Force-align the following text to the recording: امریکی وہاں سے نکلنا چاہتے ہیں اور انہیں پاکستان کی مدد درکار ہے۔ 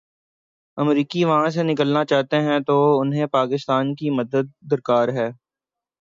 امریکی 0.77 1.23
وہاں 1.25 1.49
سے 1.49 1.63
نکلنا 1.63 2.03
چاہتے 2.05 2.41
ہیں 2.41 2.59
اور 2.67 3.01
انہیں 3.01 3.25
پاکستان 3.31 3.95
کی 3.95 4.09
مدد 4.09 4.45
درکار 4.71 5.07
ہے۔ 5.09 5.29